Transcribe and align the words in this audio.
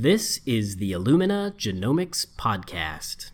This 0.00 0.38
is 0.46 0.76
the 0.76 0.92
Illumina 0.92 1.52
Genomics 1.56 2.24
Podcast. 2.24 3.32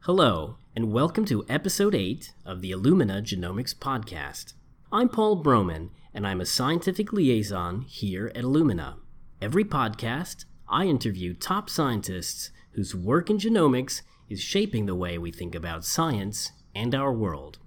Hello, 0.00 0.56
and 0.76 0.92
welcome 0.92 1.24
to 1.24 1.46
episode 1.48 1.94
8 1.94 2.34
of 2.44 2.60
the 2.60 2.72
Illumina 2.72 3.22
Genomics 3.22 3.74
Podcast. 3.74 4.52
I'm 4.92 5.08
Paul 5.08 5.42
Broman, 5.42 5.88
and 6.12 6.26
I'm 6.26 6.42
a 6.42 6.44
scientific 6.44 7.10
liaison 7.10 7.86
here 7.88 8.30
at 8.34 8.44
Illumina. 8.44 8.96
Every 9.40 9.64
podcast, 9.64 10.44
I 10.68 10.84
interview 10.84 11.32
top 11.32 11.70
scientists 11.70 12.50
whose 12.72 12.94
work 12.94 13.30
in 13.30 13.38
genomics 13.38 14.02
is 14.28 14.42
shaping 14.42 14.84
the 14.84 14.94
way 14.94 15.16
we 15.16 15.32
think 15.32 15.54
about 15.54 15.86
science 15.86 16.52
and 16.74 16.94
our 16.94 17.14
world. 17.14 17.60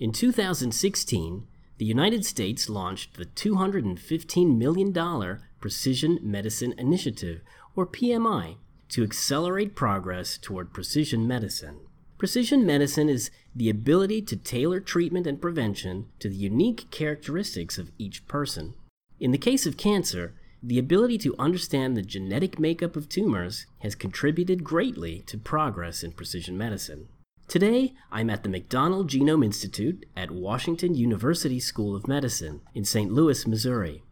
In 0.00 0.10
2016, 0.10 1.46
the 1.78 1.84
United 1.84 2.26
States 2.26 2.68
launched 2.68 3.16
the 3.16 3.26
$215 3.26 4.58
million 4.58 5.38
Precision 5.60 6.18
Medicine 6.20 6.74
Initiative, 6.76 7.42
or 7.76 7.86
PMI, 7.86 8.56
to 8.88 9.04
accelerate 9.04 9.76
progress 9.76 10.36
toward 10.36 10.72
precision 10.72 11.28
medicine. 11.28 11.78
Precision 12.18 12.66
medicine 12.66 13.08
is 13.08 13.30
the 13.54 13.70
ability 13.70 14.20
to 14.22 14.36
tailor 14.36 14.80
treatment 14.80 15.28
and 15.28 15.40
prevention 15.40 16.06
to 16.18 16.28
the 16.28 16.36
unique 16.36 16.90
characteristics 16.90 17.78
of 17.78 17.92
each 17.96 18.26
person. 18.26 18.74
In 19.20 19.30
the 19.30 19.38
case 19.38 19.64
of 19.64 19.76
cancer, 19.76 20.34
the 20.60 20.78
ability 20.78 21.18
to 21.18 21.36
understand 21.38 21.96
the 21.96 22.02
genetic 22.02 22.58
makeup 22.58 22.96
of 22.96 23.08
tumors 23.08 23.66
has 23.78 23.94
contributed 23.94 24.64
greatly 24.64 25.20
to 25.26 25.38
progress 25.38 26.02
in 26.02 26.12
precision 26.12 26.58
medicine. 26.58 27.08
Today, 27.46 27.92
I'm 28.10 28.30
at 28.30 28.42
the 28.42 28.48
McDonnell 28.48 29.06
Genome 29.06 29.44
Institute 29.44 30.06
at 30.16 30.30
Washington 30.30 30.94
University 30.94 31.60
School 31.60 31.94
of 31.94 32.08
Medicine 32.08 32.62
in 32.74 32.84
St. 32.84 33.12
Louis, 33.12 33.46
Missouri. 33.46 34.02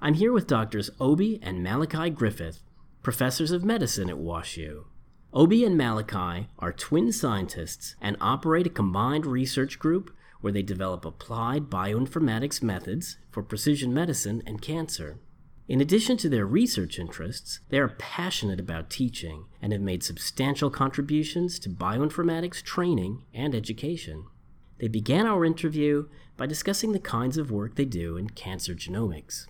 I'm 0.00 0.14
here 0.14 0.32
with 0.32 0.46
doctors 0.46 0.90
Obi 0.98 1.38
and 1.42 1.62
Malachi 1.62 2.10
Griffith, 2.10 2.62
professors 3.02 3.50
of 3.52 3.62
medicine 3.62 4.08
at 4.08 4.16
WashU. 4.16 4.86
Obi 5.32 5.64
and 5.64 5.76
Malachi 5.76 6.48
are 6.58 6.72
twin 6.72 7.12
scientists 7.12 7.94
and 8.00 8.16
operate 8.20 8.66
a 8.66 8.70
combined 8.70 9.26
research 9.26 9.78
group 9.78 10.10
where 10.40 10.52
they 10.52 10.62
develop 10.62 11.04
applied 11.04 11.68
bioinformatics 11.68 12.62
methods 12.62 13.18
for 13.30 13.42
precision 13.42 13.92
medicine 13.92 14.42
and 14.46 14.62
cancer. 14.62 15.18
In 15.68 15.82
addition 15.82 16.16
to 16.18 16.30
their 16.30 16.46
research 16.46 16.98
interests, 16.98 17.60
they 17.68 17.78
are 17.78 17.94
passionate 17.98 18.58
about 18.58 18.88
teaching 18.88 19.44
and 19.60 19.70
have 19.70 19.82
made 19.82 20.02
substantial 20.02 20.70
contributions 20.70 21.58
to 21.58 21.68
bioinformatics 21.68 22.62
training 22.62 23.24
and 23.34 23.54
education. 23.54 24.24
They 24.78 24.88
began 24.88 25.26
our 25.26 25.44
interview 25.44 26.08
by 26.38 26.46
discussing 26.46 26.92
the 26.92 26.98
kinds 26.98 27.36
of 27.36 27.50
work 27.50 27.74
they 27.74 27.84
do 27.84 28.16
in 28.16 28.30
cancer 28.30 28.74
genomics. 28.74 29.44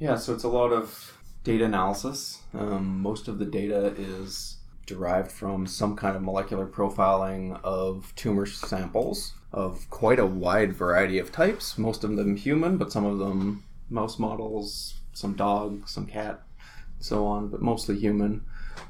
Yeah, 0.00 0.16
so 0.16 0.34
it's 0.34 0.42
a 0.42 0.48
lot 0.48 0.72
of 0.72 1.16
data 1.44 1.66
analysis. 1.66 2.40
Um, 2.52 3.00
most 3.00 3.28
of 3.28 3.38
the 3.38 3.44
data 3.44 3.94
is 3.96 4.56
derived 4.86 5.30
from 5.30 5.68
some 5.68 5.94
kind 5.94 6.16
of 6.16 6.22
molecular 6.22 6.66
profiling 6.66 7.60
of 7.62 8.12
tumor 8.16 8.46
samples 8.46 9.34
of 9.52 9.88
quite 9.88 10.18
a 10.18 10.26
wide 10.26 10.72
variety 10.72 11.20
of 11.20 11.30
types, 11.30 11.78
most 11.78 12.02
of 12.02 12.16
them 12.16 12.34
human, 12.34 12.76
but 12.76 12.90
some 12.90 13.04
of 13.04 13.18
them 13.18 13.62
mouse 13.88 14.18
models, 14.18 14.94
some 15.14 15.34
dog, 15.34 15.88
some 15.88 16.06
cat, 16.06 16.42
so 16.98 17.26
on, 17.26 17.48
but 17.48 17.62
mostly 17.62 17.98
human. 17.98 18.44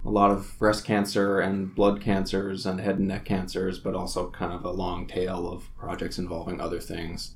A 0.05 0.11
lot 0.11 0.31
of 0.31 0.59
breast 0.59 0.85
cancer 0.85 1.41
and 1.41 1.75
blood 1.75 2.01
cancers 2.01 2.67
and 2.67 2.81
head 2.81 2.99
and 2.99 3.09
neck 3.09 3.25
cancers, 3.25 3.79
but 3.79 3.95
also 3.95 4.31
kind 4.31 4.53
of 4.53 4.65
a 4.65 4.71
long 4.71 5.07
tail 5.07 5.47
of 5.47 5.75
projects 5.77 6.19
involving 6.19 6.61
other 6.61 6.81
things. 6.81 7.35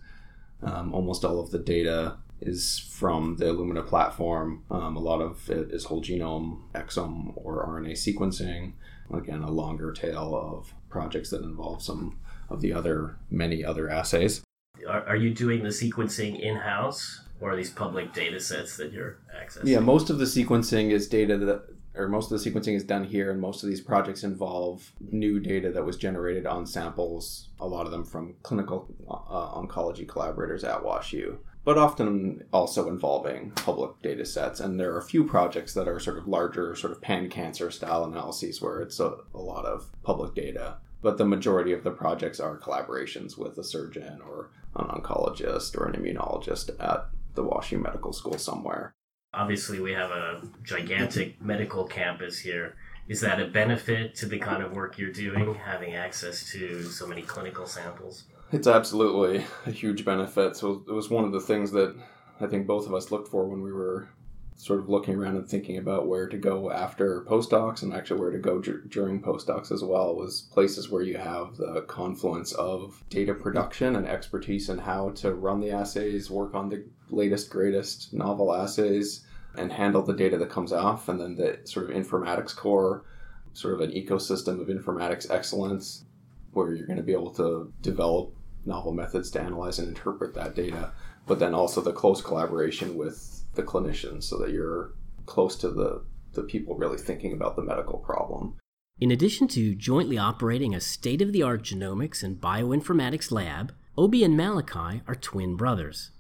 Um, 0.62 0.92
almost 0.92 1.24
all 1.24 1.40
of 1.40 1.50
the 1.50 1.58
data 1.58 2.16
is 2.40 2.78
from 2.78 3.36
the 3.36 3.46
Illumina 3.46 3.86
platform. 3.86 4.64
Um, 4.70 4.96
a 4.96 5.00
lot 5.00 5.20
of 5.20 5.48
it 5.50 5.72
is 5.72 5.84
whole 5.84 6.02
genome, 6.02 6.60
exome, 6.74 7.32
or 7.36 7.66
RNA 7.66 7.92
sequencing. 7.92 8.72
Again, 9.12 9.42
a 9.42 9.50
longer 9.50 9.92
tail 9.92 10.34
of 10.36 10.74
projects 10.88 11.30
that 11.30 11.42
involve 11.42 11.82
some 11.82 12.18
of 12.48 12.60
the 12.60 12.72
other 12.72 13.16
many 13.30 13.64
other 13.64 13.88
assays. 13.88 14.42
Are, 14.88 15.04
are 15.06 15.16
you 15.16 15.34
doing 15.34 15.62
the 15.62 15.70
sequencing 15.70 16.38
in 16.40 16.56
house, 16.56 17.22
or 17.40 17.56
these 17.56 17.70
public 17.70 18.12
data 18.12 18.40
sets 18.40 18.76
that 18.76 18.92
you're 18.92 19.18
accessing? 19.34 19.66
Yeah, 19.66 19.80
most 19.80 20.10
of 20.10 20.18
the 20.18 20.24
sequencing 20.24 20.90
is 20.90 21.08
data 21.08 21.36
that, 21.38 21.64
or 21.94 22.08
most 22.08 22.30
of 22.30 22.42
the 22.42 22.50
sequencing 22.50 22.74
is 22.74 22.84
done 22.84 23.04
here, 23.04 23.30
and 23.30 23.40
most 23.40 23.62
of 23.62 23.68
these 23.68 23.80
projects 23.80 24.24
involve 24.24 24.92
new 25.10 25.40
data 25.40 25.70
that 25.72 25.84
was 25.84 25.96
generated 25.96 26.46
on 26.46 26.66
samples. 26.66 27.48
A 27.60 27.66
lot 27.66 27.86
of 27.86 27.92
them 27.92 28.04
from 28.04 28.34
clinical 28.42 28.88
uh, 29.08 29.60
oncology 29.60 30.06
collaborators 30.06 30.64
at 30.64 30.82
WashU 30.82 31.38
but 31.68 31.76
often 31.76 32.42
also 32.50 32.88
involving 32.88 33.50
public 33.50 33.90
data 34.00 34.24
sets. 34.24 34.58
And 34.58 34.80
there 34.80 34.90
are 34.94 34.98
a 35.00 35.02
few 35.02 35.22
projects 35.22 35.74
that 35.74 35.86
are 35.86 36.00
sort 36.00 36.16
of 36.16 36.26
larger, 36.26 36.74
sort 36.74 36.92
of 36.94 37.02
pan 37.02 37.28
cancer 37.28 37.70
style 37.70 38.04
analyses 38.04 38.62
where 38.62 38.80
it's 38.80 38.98
a, 39.00 39.16
a, 39.34 39.38
lot 39.38 39.66
of 39.66 39.90
public 40.02 40.34
data. 40.34 40.78
But 41.02 41.18
the 41.18 41.26
majority 41.26 41.74
of 41.74 41.84
the 41.84 41.90
projects 41.90 42.40
are 42.40 42.58
collaborations 42.58 43.36
with 43.36 43.58
a 43.58 43.64
surgeon 43.64 44.22
or 44.26 44.48
an 44.76 44.86
oncologist 44.86 45.76
or 45.76 45.86
an 45.86 46.02
immunologist 46.02 46.70
at 46.80 47.08
the 47.38 47.44
WashU 47.44 47.80
Medical 47.80 48.12
School 48.12 48.36
somewhere. 48.36 48.94
Obviously, 49.32 49.80
we 49.80 49.92
have 49.92 50.10
a 50.10 50.42
gigantic 50.62 51.40
medical 51.40 51.84
campus 51.84 52.38
here. 52.38 52.76
Is 53.08 53.20
that 53.20 53.40
a 53.40 53.46
benefit 53.46 54.14
to 54.16 54.26
the 54.26 54.38
kind 54.38 54.62
of 54.62 54.72
work 54.72 54.98
you're 54.98 55.12
doing, 55.12 55.54
having 55.54 55.94
access 55.94 56.50
to 56.52 56.82
so 56.84 57.06
many 57.06 57.22
clinical 57.22 57.66
samples? 57.66 58.24
It's 58.52 58.66
absolutely 58.66 59.44
a 59.66 59.70
huge 59.70 60.04
benefit. 60.04 60.56
So 60.56 60.82
it 60.88 60.92
was 60.92 61.10
one 61.10 61.24
of 61.24 61.32
the 61.32 61.40
things 61.40 61.70
that 61.72 61.94
I 62.40 62.46
think 62.46 62.66
both 62.66 62.86
of 62.86 62.94
us 62.94 63.10
looked 63.10 63.28
for 63.28 63.46
when 63.46 63.62
we 63.62 63.72
were 63.72 64.08
sort 64.58 64.80
of 64.80 64.88
looking 64.88 65.14
around 65.14 65.36
and 65.36 65.48
thinking 65.48 65.78
about 65.78 66.08
where 66.08 66.28
to 66.28 66.36
go 66.36 66.70
after 66.72 67.22
postdocs 67.22 67.82
and 67.82 67.94
actually 67.94 68.18
where 68.18 68.32
to 68.32 68.38
go 68.38 68.58
dur- 68.58 68.82
during 68.88 69.22
postdocs 69.22 69.70
as 69.70 69.84
well 69.84 70.16
was 70.16 70.42
places 70.52 70.90
where 70.90 71.00
you 71.00 71.16
have 71.16 71.56
the 71.56 71.82
confluence 71.82 72.52
of 72.54 73.04
data 73.08 73.32
production 73.32 73.94
and 73.94 74.08
expertise 74.08 74.68
in 74.68 74.76
how 74.76 75.10
to 75.10 75.32
run 75.32 75.60
the 75.60 75.70
assays, 75.70 76.28
work 76.28 76.56
on 76.56 76.68
the 76.68 76.84
latest, 77.08 77.50
greatest 77.50 78.12
novel 78.12 78.52
assays, 78.52 79.24
and 79.56 79.72
handle 79.72 80.02
the 80.02 80.12
data 80.12 80.36
that 80.36 80.50
comes 80.50 80.72
off, 80.72 81.08
and 81.08 81.20
then 81.20 81.36
the 81.36 81.60
sort 81.62 81.88
of 81.88 81.96
informatics 81.96 82.54
core, 82.54 83.04
sort 83.52 83.74
of 83.74 83.80
an 83.80 83.92
ecosystem 83.92 84.60
of 84.60 84.66
informatics 84.66 85.30
excellence 85.30 86.04
where 86.52 86.74
you're 86.74 86.86
going 86.86 86.96
to 86.96 87.02
be 87.04 87.12
able 87.12 87.30
to 87.30 87.72
develop 87.80 88.34
novel 88.66 88.92
methods 88.92 89.30
to 89.30 89.40
analyze 89.40 89.78
and 89.78 89.86
interpret 89.86 90.34
that 90.34 90.56
data, 90.56 90.90
but 91.28 91.38
then 91.38 91.54
also 91.54 91.80
the 91.80 91.92
close 91.92 92.20
collaboration 92.20 92.96
with 92.96 93.37
the 93.54 93.62
clinicians 93.62 94.24
so 94.24 94.38
that 94.38 94.50
you're 94.50 94.94
close 95.26 95.56
to 95.56 95.70
the, 95.70 96.04
the 96.32 96.42
people 96.42 96.76
really 96.76 96.98
thinking 96.98 97.32
about 97.32 97.56
the 97.56 97.62
medical 97.62 97.98
problem. 97.98 98.56
In 99.00 99.10
addition 99.10 99.46
to 99.48 99.74
jointly 99.74 100.18
operating 100.18 100.74
a 100.74 100.80
state 100.80 101.22
of 101.22 101.32
the 101.32 101.42
art 101.42 101.62
genomics 101.62 102.22
and 102.22 102.40
bioinformatics 102.40 103.30
lab, 103.30 103.72
Obi 103.96 104.24
and 104.24 104.36
Malachi 104.36 105.02
are 105.06 105.14
twin 105.14 105.56
brothers. 105.56 106.10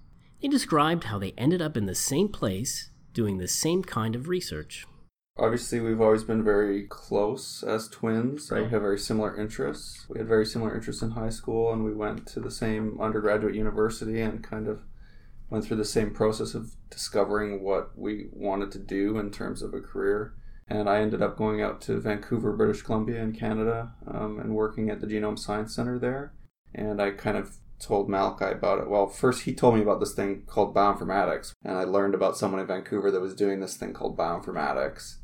They 0.40 0.48
described 0.48 1.04
how 1.04 1.18
they 1.18 1.32
ended 1.32 1.60
up 1.60 1.76
in 1.76 1.86
the 1.86 1.94
same 1.94 2.28
place 2.28 2.90
doing 3.12 3.38
the 3.38 3.48
same 3.48 3.82
kind 3.82 4.14
of 4.14 4.28
research 4.28 4.86
obviously 5.38 5.80
we've 5.80 6.00
always 6.00 6.24
been 6.24 6.42
very 6.42 6.84
close 6.84 7.62
as 7.62 7.88
twins. 7.88 8.50
We 8.50 8.62
have 8.62 8.82
very 8.82 8.98
similar 8.98 9.38
interests. 9.38 10.06
We 10.08 10.18
had 10.18 10.28
very 10.28 10.44
similar 10.44 10.74
interests 10.74 11.02
in 11.02 11.12
high 11.12 11.30
school, 11.30 11.72
and 11.72 11.84
we 11.84 11.94
went 11.94 12.26
to 12.28 12.40
the 12.40 12.50
same 12.50 12.98
undergraduate 13.00 13.54
university 13.54 14.20
and 14.20 14.42
kind 14.42 14.66
of 14.66 14.82
went 15.50 15.64
through 15.64 15.76
the 15.76 15.84
same 15.84 16.12
process 16.12 16.54
of 16.54 16.74
discovering 16.90 17.62
what 17.62 17.90
we 17.96 18.26
wanted 18.32 18.70
to 18.72 18.78
do 18.78 19.18
in 19.18 19.30
terms 19.30 19.62
of 19.62 19.74
a 19.74 19.80
career. 19.80 20.34
And 20.68 20.88
I 20.88 21.00
ended 21.00 21.22
up 21.22 21.36
going 21.36 21.62
out 21.62 21.80
to 21.82 21.98
Vancouver, 21.98 22.52
British 22.52 22.82
Columbia, 22.82 23.22
in 23.22 23.32
Canada, 23.32 23.92
um, 24.06 24.38
and 24.38 24.54
working 24.54 24.90
at 24.90 25.00
the 25.00 25.06
Genome 25.06 25.38
Science 25.38 25.74
Center 25.74 25.98
there. 25.98 26.34
And 26.74 27.00
I 27.00 27.12
kind 27.12 27.38
of 27.38 27.56
told 27.80 28.10
Malachi 28.10 28.52
about 28.52 28.80
it. 28.80 28.90
Well, 28.90 29.06
first 29.06 29.44
he 29.44 29.54
told 29.54 29.76
me 29.76 29.82
about 29.82 30.00
this 30.00 30.12
thing 30.12 30.42
called 30.46 30.74
bioinformatics, 30.74 31.54
and 31.64 31.78
I 31.78 31.84
learned 31.84 32.14
about 32.14 32.36
someone 32.36 32.60
in 32.60 32.66
Vancouver 32.66 33.10
that 33.10 33.20
was 33.20 33.34
doing 33.34 33.60
this 33.60 33.76
thing 33.76 33.94
called 33.94 34.18
bioinformatics 34.18 35.16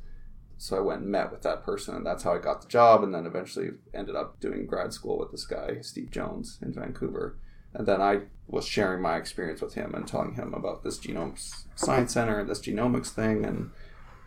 so 0.57 0.77
I 0.77 0.81
went 0.81 1.03
and 1.03 1.11
met 1.11 1.31
with 1.31 1.43
that 1.43 1.63
person, 1.63 1.95
and 1.95 2.07
that's 2.07 2.23
how 2.23 2.35
I 2.35 2.39
got 2.39 2.63
the 2.63 2.69
job. 2.69 3.03
And 3.03 3.15
then 3.15 3.27
eventually 3.27 3.71
ended 3.93 4.17
up 4.17 4.41
doing 4.41 4.67
grad 4.67 4.93
school 4.93 5.19
with 5.19 5.31
this 5.31 5.45
guy, 5.45 5.81
Steve 5.83 6.11
Jones, 6.11 6.59
in 6.63 6.73
Vancouver. 6.73 7.39
And 7.75 7.87
then 7.87 8.01
I 8.01 8.21
was 8.47 8.67
sharing 8.67 9.03
my 9.03 9.17
experience 9.17 9.61
with 9.61 9.75
him 9.75 9.95
and 9.95 10.07
telling 10.07 10.35
him 10.35 10.55
about 10.55 10.85
this 10.85 10.99
genome 10.99 11.39
science 11.75 12.13
center 12.13 12.41
and 12.41 12.49
this 12.49 12.61
genomics 12.61 13.09
thing 13.09 13.45
and 13.45 13.71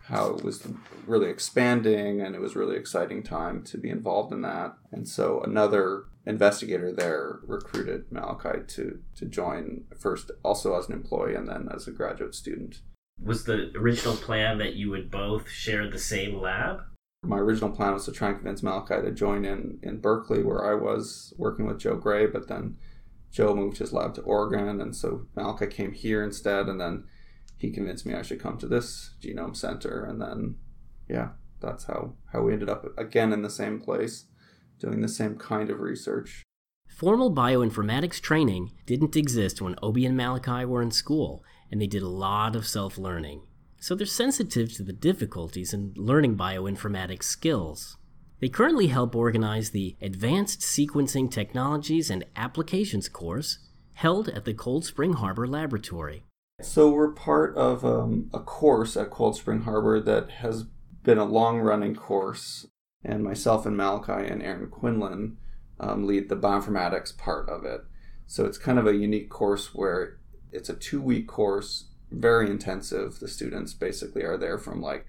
how 0.04 0.34
it 0.34 0.42
was 0.42 0.66
really 1.06 1.28
expanding 1.28 2.20
and 2.20 2.34
it 2.34 2.40
was 2.40 2.56
really 2.56 2.76
exciting 2.76 3.22
time 3.22 3.62
to 3.62 3.78
be 3.78 3.90
involved 3.90 4.32
in 4.32 4.42
that. 4.42 4.74
And 4.90 5.06
so 5.06 5.40
another 5.42 6.04
investigator 6.26 6.92
there 6.92 7.40
recruited 7.46 8.10
Malachi 8.10 8.60
to 8.66 8.98
to 9.16 9.24
join 9.24 9.84
first 9.98 10.30
also 10.42 10.78
as 10.78 10.88
an 10.88 10.94
employee 10.94 11.34
and 11.34 11.48
then 11.48 11.68
as 11.72 11.86
a 11.86 11.90
graduate 11.90 12.34
student 12.34 12.82
was 13.22 13.44
the 13.44 13.72
original 13.76 14.16
plan 14.16 14.58
that 14.58 14.74
you 14.74 14.90
would 14.90 15.10
both 15.10 15.48
share 15.50 15.90
the 15.90 15.98
same 15.98 16.40
lab? 16.40 16.80
My 17.24 17.38
original 17.38 17.70
plan 17.70 17.94
was 17.94 18.04
to 18.04 18.12
try 18.12 18.28
and 18.28 18.36
convince 18.36 18.62
Malachi 18.62 19.02
to 19.02 19.10
join 19.10 19.44
in 19.44 19.80
in 19.82 20.00
Berkeley, 20.00 20.42
where 20.42 20.64
I 20.64 20.74
was 20.74 21.34
working 21.36 21.66
with 21.66 21.80
Joe 21.80 21.96
Gray, 21.96 22.26
but 22.26 22.48
then 22.48 22.76
Joe 23.30 23.54
moved 23.54 23.78
his 23.78 23.92
lab 23.92 24.14
to 24.14 24.22
Oregon, 24.22 24.80
and 24.80 24.96
so 24.96 25.26
Malachi 25.36 25.66
came 25.66 25.92
here 25.92 26.22
instead, 26.22 26.66
and 26.66 26.80
then 26.80 27.04
he 27.56 27.70
convinced 27.70 28.06
me 28.06 28.14
I 28.14 28.22
should 28.22 28.40
come 28.40 28.58
to 28.58 28.66
this 28.66 29.14
genome 29.20 29.56
center, 29.56 30.04
and 30.04 30.20
then 30.20 30.56
yeah, 31.08 31.30
that's 31.60 31.84
how 31.84 32.14
how 32.32 32.42
we 32.42 32.52
ended 32.52 32.70
up 32.70 32.86
again 32.98 33.32
in 33.32 33.42
the 33.42 33.50
same 33.50 33.80
place, 33.80 34.26
doing 34.78 35.00
the 35.00 35.08
same 35.08 35.36
kind 35.36 35.70
of 35.70 35.80
research. 35.80 36.42
Formal 36.88 37.32
bioinformatics 37.32 38.20
training 38.20 38.72
didn't 38.86 39.14
exist 39.14 39.60
when 39.60 39.76
Obi 39.82 40.06
and 40.06 40.16
Malachi 40.16 40.64
were 40.64 40.82
in 40.82 40.90
school, 40.90 41.44
and 41.70 41.80
they 41.80 41.86
did 41.86 42.02
a 42.02 42.08
lot 42.08 42.56
of 42.56 42.66
self 42.66 42.96
learning. 42.96 43.42
So 43.78 43.94
they're 43.94 44.06
sensitive 44.06 44.72
to 44.74 44.82
the 44.82 44.92
difficulties 44.92 45.72
in 45.72 45.92
learning 45.96 46.36
bioinformatics 46.36 47.24
skills. 47.24 47.97
They 48.40 48.48
currently 48.48 48.86
help 48.86 49.16
organize 49.16 49.70
the 49.70 49.96
Advanced 50.00 50.60
Sequencing 50.60 51.28
Technologies 51.28 52.08
and 52.08 52.24
Applications 52.36 53.08
course 53.08 53.58
held 53.94 54.28
at 54.28 54.44
the 54.44 54.54
Cold 54.54 54.84
Spring 54.84 55.14
Harbor 55.14 55.46
Laboratory. 55.46 56.22
So, 56.60 56.90
we're 56.90 57.10
part 57.10 57.56
of 57.56 57.84
um, 57.84 58.30
a 58.32 58.38
course 58.38 58.96
at 58.96 59.10
Cold 59.10 59.36
Spring 59.36 59.62
Harbor 59.62 60.00
that 60.00 60.30
has 60.30 60.64
been 61.02 61.18
a 61.18 61.24
long 61.24 61.58
running 61.58 61.96
course, 61.96 62.66
and 63.04 63.24
myself 63.24 63.66
and 63.66 63.76
Malachi 63.76 64.28
and 64.28 64.40
Aaron 64.42 64.68
Quinlan 64.68 65.36
um, 65.80 66.06
lead 66.06 66.28
the 66.28 66.36
bioinformatics 66.36 67.16
part 67.16 67.48
of 67.48 67.64
it. 67.64 67.80
So, 68.28 68.44
it's 68.44 68.58
kind 68.58 68.78
of 68.78 68.86
a 68.86 68.94
unique 68.94 69.30
course 69.30 69.74
where 69.74 70.18
it's 70.52 70.68
a 70.68 70.74
two 70.74 71.02
week 71.02 71.26
course, 71.26 71.86
very 72.12 72.48
intensive. 72.48 73.18
The 73.18 73.28
students 73.28 73.74
basically 73.74 74.22
are 74.22 74.36
there 74.36 74.58
from 74.58 74.80
like 74.80 75.06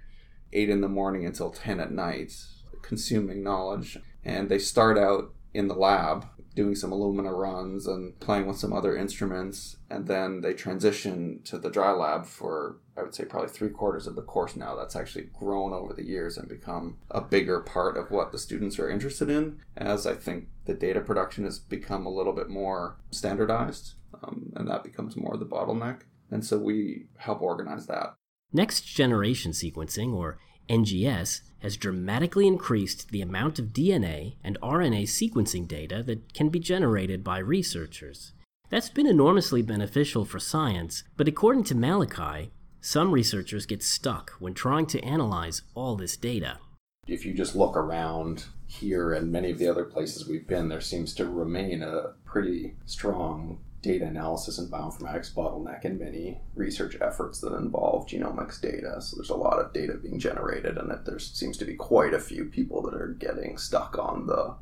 8 0.52 0.70
in 0.70 0.82
the 0.82 0.88
morning 0.88 1.26
until 1.26 1.52
10 1.52 1.80
at 1.80 1.92
night 1.92 2.34
consuming 2.82 3.44
knowledge. 3.44 3.98
And 4.24 4.50
they 4.50 4.60
start 4.60 4.98
out 4.98 5.34
in 5.54 5.68
the 5.68 5.76
lab 5.76 6.28
doing 6.56 6.76
some 6.76 6.92
Illumina 6.92 7.32
runs 7.32 7.88
and 7.88 8.20
playing 8.20 8.46
with 8.46 8.58
some 8.58 8.74
other 8.74 8.96
instruments. 8.96 9.78
And 9.90 10.08
then 10.08 10.42
they 10.42 10.54
transition 10.54 11.42
to 11.46 11.58
the 11.58 11.70
dry 11.70 11.92
lab 11.92 12.26
for, 12.26 12.78
I 12.98 13.04
would 13.04 13.16
say, 13.16 13.24
probably 13.26 13.50
three 13.50 13.70
quarters 13.70 14.08
of 14.08 14.16
the 14.16 14.22
course 14.22 14.56
now. 14.56 14.76
That's 14.76 14.96
actually 14.96 15.30
grown 15.34 15.72
over 15.72 15.94
the 15.94 16.06
years 16.06 16.38
and 16.38 16.50
become 16.50 16.98
a 17.10 17.22
bigger 17.22 17.62
part 17.62 17.98
of 17.98 18.12
what 18.12 18.32
the 18.32 18.40
students 18.40 18.78
are 18.78 18.90
interested 18.90 19.30
in, 19.30 19.60
as 19.78 20.06
I 20.06 20.16
think 20.16 20.50
the 20.66 20.74
data 20.74 21.00
production 21.00 21.46
has 21.46 21.60
become 21.60 22.06
a 22.06 22.12
little 22.12 22.34
bit 22.34 22.50
more 22.50 22.98
standardized. 23.12 23.94
Um, 24.22 24.52
and 24.56 24.68
that 24.68 24.84
becomes 24.84 25.16
more 25.16 25.36
of 25.36 25.40
the 25.40 25.46
bottleneck. 25.46 26.02
And 26.30 26.44
so 26.46 26.58
we 26.58 27.06
help 27.18 27.42
organize 27.42 27.88
that. 27.88 28.16
Next 28.52 28.82
generation 28.82 29.52
sequencing, 29.52 30.14
or 30.14 30.40
NGS 30.70 31.42
has 31.60 31.78
dramatically 31.78 32.48
increased 32.48 33.10
the 33.10 33.22
amount 33.22 33.60
of 33.60 33.68
DNA 33.68 34.36
and 34.44 34.58
RNA 34.62 35.04
sequencing 35.04 35.68
data 35.68 36.04
that 36.04 36.34
can 36.34 36.50
be 36.50 36.60
generated 36.60 37.24
by 37.24 37.40
researchers. 37.40 38.34
That's 38.70 38.90
been 38.90 39.08
enormously 39.08 39.62
beneficial 39.62 40.26
for 40.26 40.40
science, 40.40 41.04
but 41.18 41.28
according 41.28 41.64
to 41.66 41.76
Malachi, 41.76 42.52
some 42.82 43.12
researchers 43.12 43.66
get 43.66 43.84
stuck 43.84 44.32
when 44.40 44.54
trying 44.54 44.86
to 44.88 45.04
analyze 45.04 45.64
all 45.74 45.96
this 45.96 46.16
data. 46.16 46.60
If 47.08 47.26
you 47.26 47.34
just 47.34 47.56
look 47.56 47.76
around 47.76 48.46
here 48.68 49.14
and 49.14 49.32
many 49.32 49.50
of 49.50 49.58
the 49.58 49.68
other 49.68 49.84
places 49.84 50.28
we've 50.28 50.48
been, 50.48 50.70
there 50.70 50.80
seems 50.80 51.14
to 51.16 51.26
remain 51.26 51.82
a 51.82 52.14
pretty 52.24 52.76
strong 52.86 53.60
data 53.82 54.06
analysis 54.06 54.58
and 54.58 54.70
bioinformatics 54.70 55.34
bottleneck 55.34 55.86
in 55.86 55.98
many 55.98 56.42
research 56.54 56.98
efforts 57.00 57.40
that 57.40 57.54
involve 57.54 58.06
genomics 58.06 58.60
data. 58.60 59.02
So 59.02 59.16
there's 59.16 59.30
a 59.30 59.36
lot 59.36 59.60
of 59.60 59.74
data 59.74 59.94
being 59.94 60.20
generated, 60.20 60.78
and 60.78 60.92
that 60.92 61.06
there 61.06 61.20
seems 61.20 61.58
to 61.58 61.66
be 61.66 61.76
quite 61.76 62.14
a 62.14 62.20
few 62.20 62.46
people 62.46 62.82
that 62.84 62.94
are 62.94 63.16
getting 63.20 63.58
stuck 63.58 63.98
on 63.98 64.28
the 64.28 64.56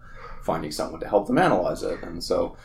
finding 0.43 0.71
someone 0.71 0.99
to 0.99 1.07
help 1.07 1.27
them 1.27 1.39
analyze 1.39 1.83
it. 1.83 2.01
And 2.03 2.23
so 2.23 2.55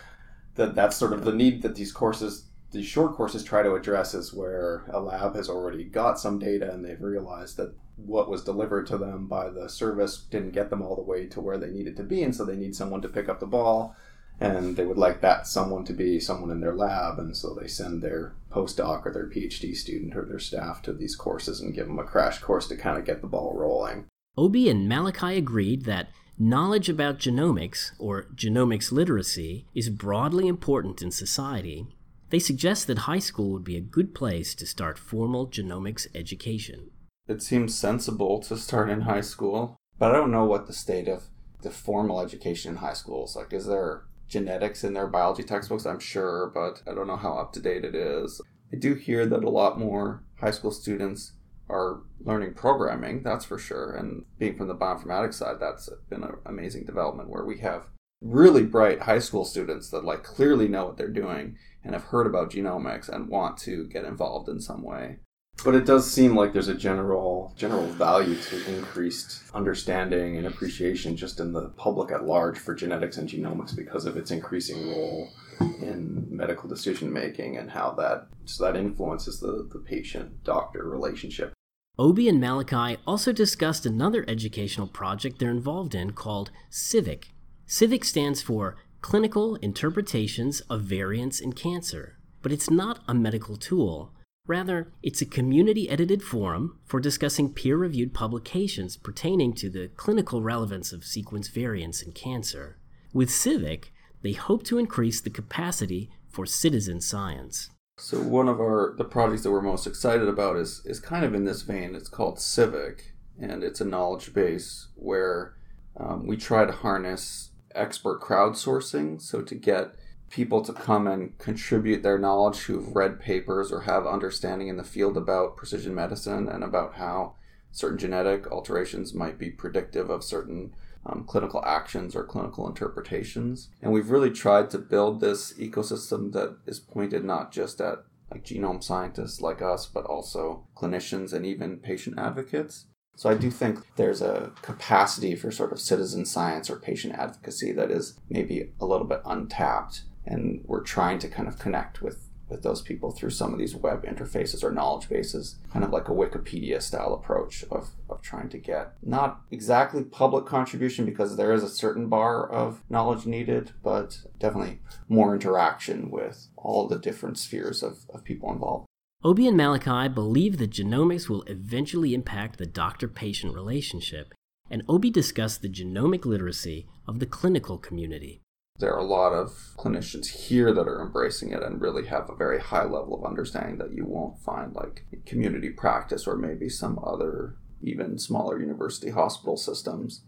that 0.54 0.75
that's 0.75 0.96
sort 0.96 1.12
of 1.12 1.25
the 1.25 1.32
need 1.32 1.62
that 1.62 1.75
these 1.75 1.93
courses 1.93 2.46
these 2.72 2.87
short 2.87 3.14
courses 3.14 3.44
try 3.44 3.62
to 3.62 3.75
address 3.75 4.14
is 4.14 4.32
where 4.32 4.84
a 4.90 4.99
lab 4.99 5.37
has 5.37 5.50
already 5.50 5.84
got 5.84 6.19
some 6.19 6.38
data 6.38 6.72
and 6.72 6.82
they've 6.82 7.02
realized 7.02 7.58
that 7.58 7.75
what 7.96 8.31
was 8.31 8.43
delivered 8.43 8.87
to 8.87 8.96
them 8.96 9.26
by 9.26 9.50
the 9.50 9.69
service 9.69 10.25
didn't 10.31 10.52
get 10.52 10.70
them 10.70 10.81
all 10.81 10.96
the 10.96 11.02
way 11.02 11.26
to 11.26 11.40
where 11.40 11.58
they 11.58 11.69
needed 11.69 11.94
to 11.96 12.02
be 12.02 12.22
and 12.22 12.34
so 12.34 12.44
they 12.44 12.56
need 12.56 12.75
someone 12.75 13.02
to 13.02 13.08
pick 13.08 13.28
up 13.28 13.40
the 13.40 13.46
ball 13.46 13.94
and 14.42 14.76
they 14.76 14.84
would 14.84 14.98
like 14.98 15.20
that 15.20 15.46
someone 15.46 15.84
to 15.84 15.92
be 15.92 16.18
someone 16.18 16.50
in 16.50 16.60
their 16.60 16.74
lab 16.74 17.18
and 17.18 17.36
so 17.36 17.54
they 17.54 17.68
send 17.68 18.02
their 18.02 18.34
postdoc 18.50 19.06
or 19.06 19.12
their 19.12 19.28
phd 19.28 19.74
student 19.76 20.16
or 20.16 20.24
their 20.24 20.38
staff 20.38 20.82
to 20.82 20.92
these 20.92 21.16
courses 21.16 21.60
and 21.60 21.74
give 21.74 21.86
them 21.86 21.98
a 21.98 22.04
crash 22.04 22.38
course 22.38 22.68
to 22.68 22.76
kind 22.76 22.98
of 22.98 23.04
get 23.04 23.20
the 23.20 23.26
ball 23.26 23.54
rolling. 23.56 24.06
Obi 24.36 24.68
and 24.68 24.88
malachi 24.88 25.36
agreed 25.36 25.84
that 25.84 26.08
knowledge 26.38 26.88
about 26.88 27.18
genomics 27.18 27.92
or 27.98 28.26
genomics 28.34 28.90
literacy 28.90 29.66
is 29.74 29.88
broadly 29.90 30.48
important 30.48 31.02
in 31.02 31.10
society. 31.10 31.86
They 32.30 32.38
suggest 32.38 32.86
that 32.86 32.98
high 32.98 33.18
school 33.18 33.50
would 33.52 33.64
be 33.64 33.76
a 33.76 33.82
good 33.82 34.14
place 34.14 34.54
to 34.54 34.66
start 34.66 34.98
formal 34.98 35.46
genomics 35.46 36.06
education. 36.14 36.90
It 37.28 37.42
seems 37.42 37.74
sensible 37.74 38.40
to 38.40 38.56
start 38.56 38.90
in 38.90 39.02
high 39.02 39.20
school 39.20 39.76
but 39.98 40.10
i 40.10 40.14
don't 40.14 40.32
know 40.32 40.44
what 40.44 40.66
the 40.66 40.72
state 40.72 41.06
of 41.06 41.24
the 41.62 41.70
formal 41.70 42.20
education 42.20 42.72
in 42.72 42.76
high 42.78 42.92
schools 42.92 43.34
like. 43.36 43.52
Is 43.52 43.66
there 43.66 44.04
genetics 44.32 44.82
in 44.82 44.94
their 44.94 45.06
biology 45.06 45.43
textbooks, 45.43 45.87
I'm 45.87 46.00
sure, 46.00 46.50
but 46.52 46.82
I 46.90 46.94
don't 46.94 47.06
know 47.06 47.17
how 47.17 47.34
up 47.34 47.52
to 47.52 47.61
date 47.61 47.84
it 47.84 47.94
is. 47.94 48.40
I 48.73 48.76
do 48.76 48.94
hear 48.94 49.26
that 49.26 49.44
a 49.44 49.50
lot 49.50 49.79
more 49.79 50.25
high 50.40 50.50
school 50.50 50.70
students 50.70 51.32
are 51.69 52.00
learning 52.20 52.55
programming, 52.55 53.23
that's 53.23 53.44
for 53.44 53.58
sure. 53.58 53.93
And 53.93 54.25
being 54.38 54.56
from 54.56 54.69
the 54.69 54.75
bioinformatics 54.75 55.34
side, 55.34 55.56
that's 55.61 55.88
been 56.08 56.25
an 56.25 56.37
amazing 56.46 56.87
development 56.87 57.29
where 57.29 57.44
we 57.44 57.58
have 57.58 57.87
really 58.23 58.62
bright 58.62 59.02
high 59.02 59.19
school 59.19 59.44
students 59.44 59.90
that 59.90 60.05
like 60.05 60.23
clearly 60.23 60.69
know 60.69 60.87
what 60.87 60.96
they're 60.96 61.08
doing 61.08 61.56
and 61.85 61.93
have 61.93 62.05
heard 62.05 62.26
about 62.26 62.52
genomics 62.52 63.08
and 63.08 63.28
want 63.28 63.58
to 63.58 63.87
get 63.88 64.05
involved 64.05 64.49
in 64.49 64.61
some 64.61 64.82
way. 64.82 65.19
But 65.64 65.76
it 65.76 65.87
does 65.87 66.11
seem 66.11 66.37
like 66.37 66.53
there's 66.53 66.69
a 66.69 66.75
general 66.75 67.53
general 67.56 67.87
value 67.87 68.37
to 68.37 68.75
increased 68.76 69.43
understanding 69.55 70.37
and 70.37 70.47
appreciation 70.47 71.17
just 71.17 71.38
in 71.38 71.53
the 71.53 71.69
public 71.70 72.11
at 72.11 72.25
large 72.25 72.59
for 72.59 72.75
genetics 72.75 73.17
and 73.17 73.29
genomics 73.29 73.75
because 73.75 74.05
of 74.05 74.17
its 74.17 74.31
increasing 74.31 74.88
role 74.88 75.29
in 75.61 76.26
medical 76.31 76.69
decision 76.69 77.12
making 77.12 77.56
and 77.59 77.70
how 77.70 77.93
that 77.93 78.26
so 78.44 78.64
that 78.64 78.76
influences 78.76 79.38
the, 79.38 79.69
the 79.73 79.79
patient 79.79 80.43
doctor 80.43 80.88
relationship. 80.88 81.53
Obi 81.99 82.29
and 82.29 82.41
Malachi 82.41 82.97
also 83.06 83.32
discussed 83.32 83.85
another 83.85 84.25
educational 84.26 84.87
project 84.87 85.38
they're 85.38 85.50
involved 85.50 85.94
in 85.94 86.12
called 86.12 86.50
CIVIC. 86.70 87.26
CIVIC 87.69 88.05
stands 88.05 88.43
for 88.43 88.76
Clinical 89.03 89.56
Interpretations 89.56 90.61
of 90.62 90.82
Variants 90.82 91.38
in 91.38 91.53
Cancer, 91.53 92.17
but 92.41 92.50
it's 92.50 92.70
not 92.70 93.00
a 93.06 93.14
medical 93.14 93.56
tool. 93.56 94.12
Rather, 94.52 94.92
it's 95.02 95.23
a 95.23 95.25
community 95.38 95.88
edited 95.88 96.23
forum 96.23 96.78
for 96.85 97.00
discussing 97.00 97.54
peer 97.54 97.78
reviewed 97.78 98.12
publications 98.12 98.99
pertaining 98.99 99.54
to 99.54 99.71
the 99.71 99.88
clinical 99.97 100.42
relevance 100.42 100.92
of 100.92 101.06
sequence 101.06 101.49
variants 101.49 102.02
in 102.02 102.12
cancer. 102.12 102.76
With 103.14 103.30
Civic, 103.30 103.94
they 104.21 104.32
hope 104.32 104.62
to 104.64 104.76
increase 104.76 105.23
the 105.23 105.30
capacity 105.30 106.11
for 106.28 106.44
citizen 106.44 107.00
science. 107.00 107.71
So 107.97 108.18
one 108.21 108.47
of 108.47 108.61
our 108.61 108.94
the 108.99 109.06
projects 109.06 109.42
that 109.44 109.50
we're 109.50 109.62
most 109.62 109.87
excited 109.87 110.28
about 110.28 110.56
is 110.59 110.82
is 110.85 111.00
kind 111.00 111.25
of 111.25 111.32
in 111.32 111.44
this 111.44 111.62
vein. 111.62 111.94
It's 111.94 112.11
called 112.11 112.38
Civic, 112.38 113.14
and 113.40 113.64
it's 113.64 113.80
a 113.80 113.87
knowledge 113.87 114.35
base 114.35 114.88
where 114.97 115.56
um, 115.97 116.26
we 116.26 116.37
try 116.37 116.66
to 116.66 116.73
harness 116.73 117.52
expert 117.75 118.21
crowdsourcing. 118.21 119.23
So 119.23 119.40
to 119.40 119.54
get 119.54 119.94
people 120.32 120.62
to 120.62 120.72
come 120.72 121.06
and 121.06 121.36
contribute 121.38 122.02
their 122.02 122.18
knowledge 122.18 122.60
who've 122.60 122.96
read 122.96 123.20
papers 123.20 123.70
or 123.70 123.82
have 123.82 124.06
understanding 124.06 124.68
in 124.68 124.78
the 124.78 124.82
field 124.82 125.14
about 125.16 125.58
precision 125.58 125.94
medicine 125.94 126.48
and 126.48 126.64
about 126.64 126.94
how 126.94 127.34
certain 127.70 127.98
genetic 127.98 128.50
alterations 128.50 129.12
might 129.12 129.38
be 129.38 129.50
predictive 129.50 130.08
of 130.08 130.24
certain 130.24 130.74
um, 131.04 131.24
clinical 131.26 131.62
actions 131.66 132.16
or 132.16 132.24
clinical 132.24 132.66
interpretations. 132.66 133.68
And 133.82 133.92
we've 133.92 134.10
really 134.10 134.30
tried 134.30 134.70
to 134.70 134.78
build 134.78 135.20
this 135.20 135.52
ecosystem 135.58 136.32
that 136.32 136.56
is 136.66 136.80
pointed 136.80 137.24
not 137.24 137.52
just 137.52 137.80
at 137.82 137.98
like 138.30 138.44
genome 138.44 138.82
scientists 138.82 139.42
like 139.42 139.60
us, 139.60 139.84
but 139.84 140.06
also 140.06 140.66
clinicians 140.74 141.34
and 141.34 141.44
even 141.44 141.76
patient 141.76 142.18
advocates. 142.18 142.86
So 143.16 143.28
I 143.28 143.34
do 143.34 143.50
think 143.50 143.80
there's 143.96 144.22
a 144.22 144.52
capacity 144.62 145.34
for 145.34 145.50
sort 145.50 145.72
of 145.72 145.80
citizen 145.80 146.24
science 146.24 146.70
or 146.70 146.76
patient 146.76 147.14
advocacy 147.18 147.72
that 147.72 147.90
is 147.90 148.18
maybe 148.30 148.70
a 148.80 148.86
little 148.86 149.06
bit 149.06 149.20
untapped 149.26 150.04
and 150.26 150.62
we're 150.64 150.83
trying 150.83 151.19
to 151.21 151.29
kind 151.29 151.49
of 151.49 151.59
connect 151.59 152.02
with 152.02 152.29
with 152.52 152.62
those 152.62 152.83
people 152.83 153.11
through 153.11 153.31
some 153.31 153.52
of 153.52 153.59
these 153.59 153.75
web 153.75 154.05
interfaces 154.05 154.62
or 154.62 154.71
knowledge 154.71 155.09
bases, 155.09 155.57
kind 155.73 155.85
of 155.85 155.91
like 155.91 156.09
a 156.09 156.12
Wikipedia 156.12 156.81
style 156.81 157.14
approach 157.14 157.64
of, 157.71 157.91
of 158.09 158.21
trying 158.21 158.50
to 158.50 158.59
get 158.59 158.93
not 159.02 159.41
exactly 159.50 160.05
public 160.05 160.45
contribution 160.45 161.05
because 161.05 161.37
there 161.37 161.52
is 161.52 161.64
a 161.64 161.69
certain 161.69 162.09
bar 162.09 162.49
of 162.49 162.83
knowledge 162.91 163.26
needed, 163.26 163.73
but 163.83 164.19
definitely 164.38 164.81
more 165.09 165.35
interaction 165.35 166.11
with 166.11 166.49
all 166.57 166.87
the 166.87 166.99
different 166.99 167.38
spheres 167.38 167.83
of, 167.83 168.05
of 168.11 168.23
people 168.23 168.52
involved. 168.52 168.87
Obi 169.25 169.47
and 169.49 169.57
Malachi 169.57 170.12
believe 170.12 170.59
that 170.59 170.71
genomics 170.71 171.29
will 171.29 171.43
eventually 171.45 172.12
impact 172.12 172.59
the 172.59 172.67
doctor 172.67 173.09
patient 173.09 173.55
relationship, 173.55 174.35
and 174.69 174.83
Obi 174.88 175.11
discussed 175.11 175.62
the 175.62 175.69
genomic 175.69 176.26
literacy 176.26 176.87
of 177.07 177.19
the 177.19 177.26
clinical 177.26 177.79
community. 177.79 178.41
There 178.79 178.93
are 178.93 178.99
a 178.99 179.05
lot 179.05 179.33
of 179.33 179.75
clinicians 179.76 180.26
here 180.26 180.73
that 180.73 180.88
are 180.88 181.00
embracing 181.00 181.50
it 181.50 181.62
and 181.62 181.81
really 181.81 182.07
have 182.07 182.29
a 182.29 182.35
very 182.35 182.59
high 182.59 182.85
level 182.85 183.14
of 183.14 183.25
understanding 183.25 183.79
that 183.79 183.93
you 183.93 184.05
won't 184.05 184.41
find 184.41 184.75
like 184.75 185.05
community 185.26 185.71
practice 185.71 186.26
or 186.26 186.37
maybe 186.37 186.69
some 186.69 186.99
other 187.05 187.57
even 187.83 188.19
smaller 188.19 188.61
university 188.61 189.11
hospital 189.11 189.57
systems. 189.57 190.23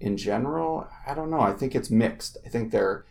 In 0.00 0.16
general 0.16 0.88
i 1.06 1.14
don't 1.14 1.30
know. 1.30 1.40
I 1.40 1.52
think 1.52 1.74
it's 1.74 1.90
mixed. 1.90 2.38
I 2.46 2.48
think 2.48 2.70
they're 2.70 3.04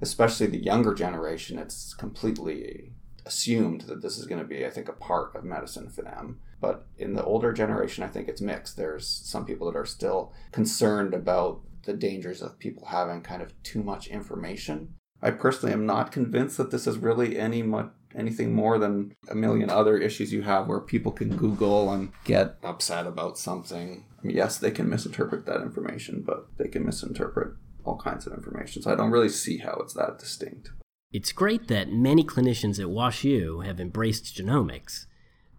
especially 0.00 0.46
the 0.46 0.62
younger 0.62 0.92
generation 0.92 1.58
it's 1.58 1.94
completely 1.94 2.92
assumed 3.26 3.82
that 3.82 4.02
this 4.02 4.18
is 4.18 4.26
going 4.26 4.40
to 4.40 4.46
be 4.46 4.66
i 4.66 4.70
think 4.70 4.88
a 4.88 4.92
part 4.92 5.34
of 5.34 5.42
medicine 5.44 5.88
for 5.88 6.02
them. 6.02 6.38
But 6.60 6.86
in 6.96 7.14
the 7.14 7.24
older 7.24 7.52
generation 7.52 8.04
i 8.04 8.08
think 8.08 8.28
it's 8.28 8.40
mixed. 8.40 8.76
There's 8.76 9.08
some 9.08 9.46
people 9.46 9.72
that 9.72 9.78
are 9.78 9.86
still 9.86 10.32
concerned 10.52 11.14
about 11.14 11.62
the 11.84 11.94
dangers 11.94 12.42
of 12.42 12.58
people 12.58 12.86
having 12.86 13.22
kind 13.22 13.42
of 13.42 13.60
too 13.62 13.82
much 13.82 14.08
information. 14.08 14.94
I 15.22 15.30
personally 15.30 15.72
am 15.72 15.86
not 15.86 16.12
convinced 16.12 16.58
that 16.58 16.70
this 16.70 16.86
is 16.86 16.98
really 16.98 17.38
any 17.38 17.62
much 17.62 17.90
anything 18.14 18.54
more 18.54 18.78
than 18.78 19.12
a 19.28 19.34
million 19.34 19.70
other 19.70 19.98
issues 19.98 20.32
you 20.32 20.42
have 20.42 20.68
where 20.68 20.80
people 20.80 21.10
can 21.10 21.36
Google 21.36 21.92
and 21.92 22.12
get 22.24 22.56
upset 22.62 23.06
about 23.06 23.38
something. 23.38 24.04
I 24.22 24.26
mean, 24.26 24.36
yes, 24.36 24.58
they 24.58 24.70
can 24.70 24.88
misinterpret 24.88 25.46
that 25.46 25.62
information, 25.62 26.22
but 26.24 26.46
they 26.56 26.68
can 26.68 26.84
misinterpret 26.84 27.54
all 27.84 27.98
kinds 27.98 28.26
of 28.26 28.32
information. 28.32 28.82
So 28.82 28.92
I 28.92 28.96
don't 28.96 29.10
really 29.10 29.28
see 29.28 29.58
how 29.58 29.78
it's 29.82 29.94
that 29.94 30.18
distinct. 30.18 30.70
It's 31.12 31.32
great 31.32 31.68
that 31.68 31.92
many 31.92 32.24
clinicians 32.24 32.80
at 32.80 32.86
WashU 32.86 33.64
have 33.64 33.80
embraced 33.80 34.36
genomics, 34.36 35.06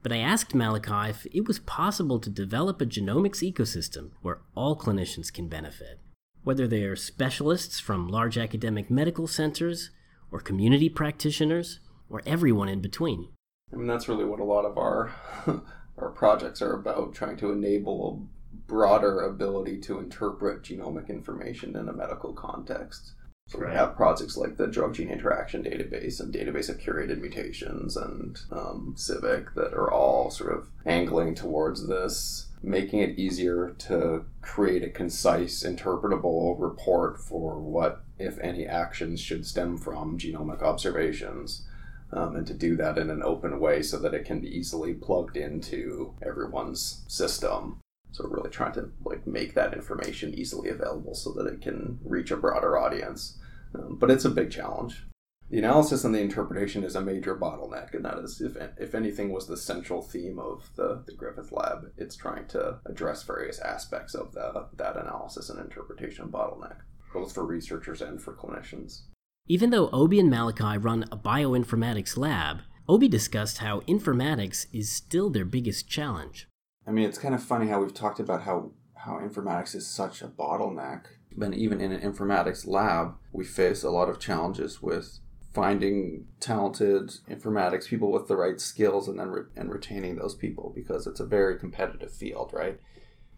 but 0.04 0.12
I 0.12 0.18
asked 0.18 0.54
Malachi 0.54 1.10
if 1.10 1.26
it 1.34 1.48
was 1.48 1.60
possible 1.60 2.20
to 2.20 2.30
develop 2.30 2.82
a 2.82 2.86
genomics 2.86 3.42
ecosystem 3.42 4.12
where 4.22 4.42
all 4.54 4.78
clinicians 4.78 5.32
can 5.32 5.48
benefit 5.48 6.00
whether 6.46 6.68
they 6.68 6.84
are 6.84 6.96
specialists 6.96 7.80
from 7.80 8.08
large 8.08 8.38
academic 8.38 8.90
medical 8.90 9.28
centers, 9.28 9.90
or 10.32 10.40
community 10.40 10.88
practitioners, 10.88 11.80
or 12.10 12.22
everyone 12.26 12.70
in 12.70 12.80
between. 12.80 13.28
I 13.74 13.76
mean, 13.76 13.88
that's 13.88 14.08
really 14.08 14.26
what 14.26 14.40
a 14.40 14.46
lot 14.46 14.64
of 14.64 14.78
our 14.78 15.12
our 15.98 16.10
projects 16.10 16.62
are 16.62 16.74
about, 16.74 17.14
trying 17.14 17.38
to 17.38 17.52
enable 17.52 18.30
a 18.30 18.68
broader 18.68 19.22
ability 19.22 19.80
to 19.80 20.00
interpret 20.00 20.64
genomic 20.64 21.10
information 21.10 21.76
in 21.76 21.90
a 21.90 21.94
medical 21.94 22.34
context. 22.34 23.14
So 23.48 23.60
right. 23.60 23.72
we 23.72 23.76
have 23.76 23.96
projects 23.96 24.38
like 24.38 24.58
the 24.58 24.68
drug 24.68 24.96
gene 24.96 25.10
interaction 25.10 25.64
database 25.64 26.20
and 26.20 26.34
database 26.34 26.70
of 26.70 26.80
curated 26.80 27.22
mutations 27.22 27.96
and 27.96 28.40
um, 28.52 28.94
Civic 28.98 29.54
that 29.54 29.74
are 29.74 29.92
all 29.92 30.32
sort 30.32 30.52
of 30.52 30.68
angling 30.86 31.36
towards 31.36 31.88
this 31.88 32.48
making 32.66 33.00
it 33.00 33.20
easier 33.20 33.76
to 33.78 34.26
create 34.42 34.84
a 34.84 34.90
concise, 34.90 35.64
interpretable 35.64 36.56
report 36.60 37.20
for 37.20 37.60
what, 37.60 38.04
if 38.18 38.40
any, 38.40 38.66
actions 38.66 39.22
should 39.22 39.46
stem 39.46 39.78
from 39.78 40.18
genomic 40.18 40.62
observations. 40.62 41.68
Um, 42.12 42.36
and 42.36 42.48
to 42.48 42.54
do 42.54 42.76
that 42.78 42.98
in 42.98 43.10
an 43.10 43.24
open 43.24 43.60
way 43.60 43.82
so 43.82 44.00
that 44.00 44.14
it 44.14 44.26
can 44.26 44.40
be 44.40 44.48
easily 44.48 44.94
plugged 44.94 45.38
into 45.38 46.14
everyone's 46.26 47.04
system. 47.08 47.80
So 48.12 48.28
really 48.28 48.50
trying 48.50 48.74
to 48.74 48.92
like 49.04 49.28
make 49.28 49.54
that 49.56 49.74
information 49.74 50.34
easily 50.34 50.70
available 50.70 51.14
so 51.14 51.34
that 51.34 51.48
it 51.48 51.62
can 51.62 52.00
reach 52.04 52.32
a 52.32 52.38
broader 52.38 52.78
audience. 52.78 53.38
Um, 53.74 53.98
but 54.00 54.10
it's 54.10 54.26
a 54.26 54.30
big 54.30 54.52
challenge 54.52 55.06
the 55.50 55.60
analysis 55.60 56.04
and 56.04 56.14
the 56.14 56.22
interpretation 56.22 56.84
is 56.84 56.96
a 56.96 57.02
major 57.02 57.36
bottleneck, 57.36 57.94
and 57.94 58.04
that 58.04 58.18
is, 58.18 58.42
if, 58.42 58.58
if 58.80 58.96
anything, 58.96 59.32
was 59.32 59.48
the 59.48 59.58
central 59.58 60.02
theme 60.02 60.40
of 60.40 60.70
the, 60.76 61.04
the 61.06 61.14
Griffith 61.14 61.52
Lab. 61.52 61.92
It's 61.98 62.16
trying 62.16 62.48
to 62.48 62.80
address 62.86 63.24
various 63.24 63.60
aspects 63.60 64.16
of 64.16 64.34
the, 64.34 64.68
that 64.76 64.98
analysis 64.98 65.50
and 65.50 65.60
interpretation 65.60 66.30
bottleneck, 66.30 66.78
both 67.14 67.34
for 67.34 67.46
researchers 67.46 68.02
and 68.02 68.22
for 68.22 68.34
clinicians. 68.34 69.04
Even 69.48 69.70
though 69.70 69.90
Obi 69.90 70.20
and 70.20 70.32
Malachi 70.32 70.80
run 70.80 71.06
a 71.12 71.18
bioinformatics 71.18 72.18
lab, 72.18 72.62
Obi 72.90 73.08
discussed 73.08 73.60
how 73.60 73.82
informatics 73.82 74.66
is 74.74 74.92
still 74.92 75.30
their 75.30 75.46
biggest 75.46 75.88
challenge. 75.88 76.48
I 76.88 76.92
mean, 76.92 77.08
it's 77.08 77.20
kind 77.20 77.36
of 77.36 77.44
funny 77.44 77.68
how 77.68 77.82
we've 77.82 77.94
talked 77.94 78.20
about 78.20 78.44
how, 78.44 78.72
how 78.96 79.20
informatics 79.20 79.76
is 79.76 79.86
such 79.86 80.24
a 80.24 80.28
bottleneck. 80.28 81.06
But 81.38 81.54
even 81.54 81.82
in 81.82 81.92
an 81.92 82.02
informatics 82.02 82.66
lab, 82.66 83.16
we 83.32 83.44
face 83.44 83.84
a 83.84 83.90
lot 83.90 84.10
of 84.10 84.20
challenges 84.20 84.82
with 84.82 85.20
finding 85.56 86.26
talented 86.40 87.10
informatics 87.30 87.88
people 87.88 88.12
with 88.12 88.28
the 88.28 88.36
right 88.36 88.60
skills 88.60 89.08
and 89.08 89.18
then 89.18 89.30
re- 89.30 89.44
and 89.56 89.72
retaining 89.72 90.18
those 90.18 90.36
people 90.36 90.72
because 90.76 91.08
it's 91.08 91.22
a 91.22 91.26
very 91.26 91.58
competitive 91.58 92.12
field 92.12 92.52
right 92.54 92.80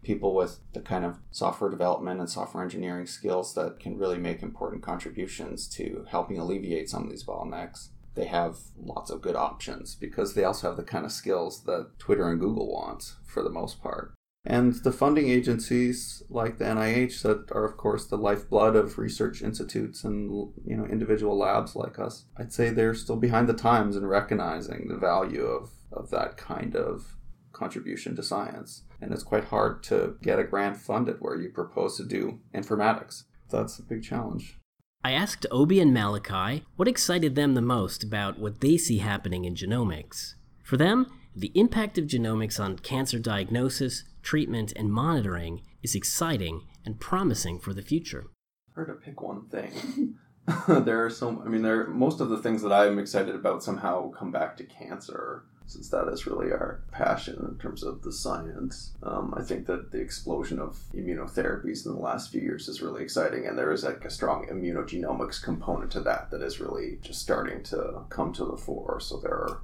people 0.02 0.34
with 0.34 0.58
the 0.74 0.80
kind 0.80 1.04
of 1.04 1.16
software 1.30 1.70
development 1.70 2.20
and 2.20 2.28
software 2.28 2.62
engineering 2.62 3.06
skills 3.06 3.54
that 3.54 3.78
can 3.78 3.96
really 3.96 4.18
make 4.18 4.42
important 4.42 4.82
contributions 4.82 5.68
to 5.68 6.04
helping 6.10 6.38
alleviate 6.38 6.90
some 6.90 7.04
of 7.04 7.10
these 7.10 7.24
bottlenecks 7.24 7.88
they 8.18 8.26
have 8.26 8.56
lots 8.76 9.10
of 9.10 9.22
good 9.22 9.36
options 9.36 9.94
because 9.94 10.34
they 10.34 10.42
also 10.42 10.66
have 10.66 10.76
the 10.76 10.82
kind 10.82 11.04
of 11.04 11.12
skills 11.12 11.62
that 11.64 11.98
Twitter 12.00 12.28
and 12.28 12.40
Google 12.40 12.72
want 12.72 13.14
for 13.24 13.44
the 13.44 13.50
most 13.50 13.80
part. 13.80 14.12
And 14.44 14.74
the 14.84 14.92
funding 14.92 15.28
agencies 15.28 16.22
like 16.30 16.58
the 16.58 16.64
NIH 16.64 17.22
that 17.22 17.50
are 17.52 17.64
of 17.64 17.76
course 17.76 18.06
the 18.06 18.16
lifeblood 18.16 18.76
of 18.76 18.98
research 18.98 19.42
institutes 19.42 20.04
and 20.04 20.30
you 20.64 20.76
know 20.76 20.86
individual 20.86 21.36
labs 21.36 21.76
like 21.76 21.98
us, 21.98 22.24
I'd 22.36 22.52
say 22.52 22.70
they're 22.70 22.94
still 22.94 23.16
behind 23.16 23.48
the 23.48 23.54
times 23.54 23.96
in 23.96 24.06
recognizing 24.06 24.88
the 24.88 24.96
value 24.96 25.44
of, 25.44 25.70
of 25.92 26.10
that 26.10 26.36
kind 26.36 26.76
of 26.76 27.16
contribution 27.52 28.14
to 28.16 28.22
science. 28.22 28.84
And 29.00 29.12
it's 29.12 29.22
quite 29.22 29.44
hard 29.44 29.82
to 29.84 30.16
get 30.22 30.38
a 30.38 30.44
grant 30.44 30.76
funded 30.76 31.16
where 31.18 31.36
you 31.36 31.50
propose 31.50 31.96
to 31.96 32.04
do 32.04 32.40
informatics. 32.54 33.24
That's 33.50 33.78
a 33.78 33.82
big 33.82 34.02
challenge. 34.02 34.58
I 35.04 35.12
asked 35.12 35.46
Obi 35.50 35.80
and 35.80 35.94
Malachi 35.94 36.64
what 36.76 36.88
excited 36.88 37.34
them 37.34 37.54
the 37.54 37.62
most 37.62 38.02
about 38.02 38.38
what 38.38 38.60
they 38.60 38.76
see 38.76 38.98
happening 38.98 39.44
in 39.44 39.54
genomics. 39.54 40.34
For 40.62 40.76
them, 40.76 41.06
the 41.34 41.52
impact 41.54 41.98
of 41.98 42.06
genomics 42.06 42.58
on 42.58 42.78
cancer 42.78 43.18
diagnosis, 43.18 44.04
treatment, 44.22 44.72
and 44.76 44.92
monitoring 44.92 45.62
is 45.82 45.94
exciting 45.94 46.62
and 46.84 47.00
promising 47.00 47.58
for 47.58 47.72
the 47.72 47.82
future. 47.82 48.26
Hard 48.74 48.88
to 48.88 48.94
pick 48.94 49.20
one 49.20 49.46
thing. 49.48 50.16
there 50.68 51.04
are 51.04 51.10
so 51.10 51.42
I 51.44 51.48
mean 51.48 51.62
there 51.62 51.86
most 51.88 52.20
of 52.20 52.30
the 52.30 52.38
things 52.38 52.62
that 52.62 52.72
I'm 52.72 52.98
excited 52.98 53.34
about 53.34 53.62
somehow 53.62 54.10
come 54.10 54.30
back 54.30 54.56
to 54.56 54.64
cancer 54.64 55.44
since 55.68 55.90
that 55.90 56.08
is 56.08 56.26
really 56.26 56.50
our 56.50 56.82
passion 56.90 57.46
in 57.46 57.58
terms 57.58 57.82
of 57.82 58.02
the 58.02 58.12
science. 58.12 58.94
Um, 59.02 59.34
I 59.36 59.42
think 59.42 59.66
that 59.66 59.92
the 59.92 60.00
explosion 60.00 60.58
of 60.58 60.78
immunotherapies 60.94 61.84
in 61.84 61.92
the 61.92 62.00
last 62.00 62.32
few 62.32 62.40
years 62.40 62.68
is 62.68 62.80
really 62.80 63.02
exciting, 63.02 63.46
and 63.46 63.58
there 63.58 63.70
is 63.70 63.84
like 63.84 64.02
a 64.04 64.10
strong 64.10 64.46
immunogenomics 64.50 65.42
component 65.42 65.92
to 65.92 66.00
that 66.00 66.30
that 66.30 66.40
is 66.40 66.58
really 66.58 66.98
just 67.02 67.20
starting 67.20 67.62
to 67.64 68.04
come 68.08 68.32
to 68.32 68.46
the 68.46 68.56
fore. 68.56 68.98
So 68.98 69.18
there 69.18 69.34
are 69.34 69.60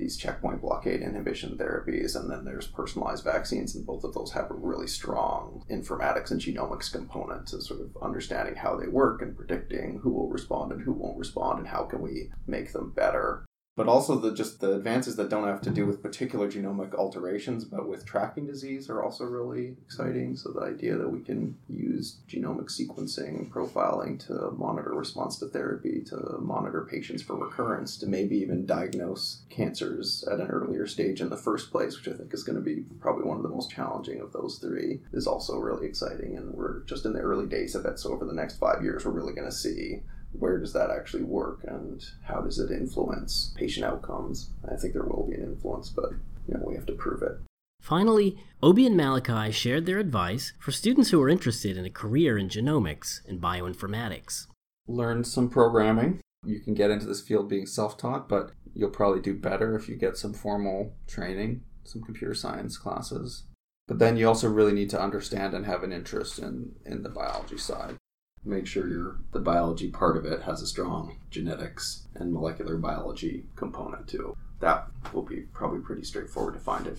these 0.00 0.16
checkpoint 0.16 0.62
blockade 0.62 1.02
inhibition 1.02 1.56
therapies, 1.56 2.16
and 2.16 2.30
then 2.30 2.44
there's 2.44 2.66
personalized 2.66 3.22
vaccines, 3.22 3.74
and 3.76 3.86
both 3.86 4.02
of 4.02 4.14
those 4.14 4.32
have 4.32 4.50
a 4.50 4.54
really 4.54 4.86
strong 4.86 5.62
informatics 5.70 6.30
and 6.30 6.40
genomics 6.40 6.90
component 6.90 7.46
to 7.48 7.60
sort 7.60 7.80
of 7.80 7.96
understanding 8.02 8.54
how 8.54 8.74
they 8.74 8.88
work 8.88 9.20
and 9.20 9.36
predicting 9.36 10.00
who 10.02 10.10
will 10.10 10.28
respond 10.28 10.72
and 10.72 10.82
who 10.82 10.92
won't 10.92 11.18
respond, 11.18 11.58
and 11.58 11.68
how 11.68 11.84
can 11.84 12.00
we 12.00 12.30
make 12.46 12.72
them 12.72 12.90
better 12.96 13.44
but 13.76 13.88
also 13.88 14.16
the 14.16 14.34
just 14.34 14.60
the 14.60 14.74
advances 14.74 15.16
that 15.16 15.30
don't 15.30 15.46
have 15.46 15.60
to 15.62 15.70
do 15.70 15.86
with 15.86 16.02
particular 16.02 16.50
genomic 16.50 16.94
alterations 16.94 17.64
but 17.64 17.88
with 17.88 18.04
tracking 18.04 18.46
disease 18.46 18.90
are 18.90 19.02
also 19.02 19.24
really 19.24 19.76
exciting. 19.84 20.36
So 20.36 20.50
the 20.52 20.62
idea 20.62 20.96
that 20.96 21.10
we 21.10 21.20
can 21.20 21.56
use 21.68 22.20
genomic 22.28 22.68
sequencing 22.68 23.50
profiling 23.50 24.24
to 24.26 24.50
monitor 24.56 24.92
response 24.94 25.38
to 25.38 25.46
therapy 25.46 26.02
to 26.06 26.38
monitor 26.40 26.86
patients 26.90 27.22
for 27.22 27.36
recurrence 27.36 27.96
to 27.98 28.06
maybe 28.06 28.36
even 28.38 28.66
diagnose 28.66 29.42
cancers 29.50 30.24
at 30.30 30.40
an 30.40 30.48
earlier 30.48 30.86
stage 30.86 31.20
in 31.20 31.30
the 31.30 31.36
first 31.36 31.70
place 31.70 31.96
which 31.96 32.08
i 32.08 32.16
think 32.16 32.32
is 32.34 32.42
going 32.42 32.56
to 32.56 32.62
be 32.62 32.84
probably 33.00 33.24
one 33.24 33.36
of 33.36 33.42
the 33.42 33.48
most 33.48 33.70
challenging 33.70 34.20
of 34.20 34.32
those 34.32 34.58
three 34.58 35.00
is 35.12 35.26
also 35.26 35.58
really 35.58 35.86
exciting. 35.86 36.36
And 36.36 36.54
we're 36.54 36.80
just 36.84 37.04
in 37.04 37.12
the 37.12 37.20
early 37.20 37.46
days 37.46 37.74
of 37.74 37.84
it. 37.86 37.98
So 37.98 38.12
over 38.12 38.24
the 38.24 38.34
next 38.34 38.58
five 38.58 38.82
years 38.82 39.04
we're 39.04 39.12
really 39.12 39.32
going 39.32 39.48
to 39.48 39.52
see 39.52 40.02
where 40.32 40.58
does 40.58 40.72
that 40.72 40.90
actually 40.90 41.22
work 41.22 41.60
and 41.66 42.04
how 42.22 42.40
does 42.40 42.58
it 42.58 42.70
influence 42.70 43.52
patient 43.56 43.84
outcomes? 43.84 44.50
I 44.70 44.76
think 44.76 44.92
there 44.92 45.04
will 45.04 45.26
be 45.28 45.36
an 45.36 45.42
influence, 45.42 45.90
but 45.90 46.10
you 46.48 46.54
know, 46.54 46.64
we 46.66 46.74
have 46.74 46.86
to 46.86 46.92
prove 46.92 47.22
it. 47.22 47.38
Finally, 47.80 48.38
Obi 48.62 48.86
and 48.86 48.96
Malachi 48.96 49.50
shared 49.50 49.86
their 49.86 49.98
advice 49.98 50.52
for 50.58 50.70
students 50.70 51.10
who 51.10 51.20
are 51.22 51.28
interested 51.28 51.76
in 51.76 51.84
a 51.84 51.90
career 51.90 52.36
in 52.36 52.48
genomics 52.48 53.26
and 53.26 53.40
bioinformatics. 53.40 54.46
Learn 54.86 55.24
some 55.24 55.48
programming. 55.48 56.20
You 56.44 56.60
can 56.60 56.74
get 56.74 56.90
into 56.90 57.06
this 57.06 57.20
field 57.20 57.48
being 57.48 57.66
self 57.66 57.96
taught, 57.96 58.28
but 58.28 58.52
you'll 58.74 58.90
probably 58.90 59.20
do 59.20 59.34
better 59.34 59.74
if 59.76 59.88
you 59.88 59.96
get 59.96 60.16
some 60.16 60.34
formal 60.34 60.94
training, 61.06 61.62
some 61.84 62.02
computer 62.02 62.34
science 62.34 62.76
classes. 62.76 63.44
But 63.88 63.98
then 63.98 64.16
you 64.16 64.28
also 64.28 64.48
really 64.48 64.72
need 64.72 64.90
to 64.90 65.00
understand 65.00 65.54
and 65.54 65.66
have 65.66 65.82
an 65.82 65.92
interest 65.92 66.38
in, 66.38 66.72
in 66.84 67.02
the 67.02 67.08
biology 67.08 67.58
side 67.58 67.96
make 68.44 68.66
sure 68.66 68.88
your 68.88 69.18
the 69.32 69.40
biology 69.40 69.88
part 69.88 70.16
of 70.16 70.24
it 70.24 70.42
has 70.42 70.62
a 70.62 70.66
strong 70.66 71.18
genetics 71.30 72.06
and 72.14 72.32
molecular 72.32 72.76
biology 72.76 73.46
component 73.56 74.08
too. 74.08 74.36
That 74.60 74.86
will 75.12 75.22
be 75.22 75.42
probably 75.52 75.80
pretty 75.80 76.04
straightforward 76.04 76.54
to 76.54 76.60
find 76.60 76.86
at, 76.86 76.98